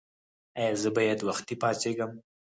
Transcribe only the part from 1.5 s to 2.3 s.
پاڅیږم؟